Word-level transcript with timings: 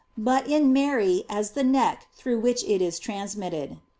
15 0.15 0.23
but 0.23 0.47
in 0.47 0.73
Mary 0.73 1.25
as 1.29 1.51
the 1.51 1.63
neck 1.63 2.07
through 2.15 2.39
which 2.39 2.63
it 2.63 2.81
is 2.81 2.97
trans 2.97 3.37
mitted. 3.37 3.77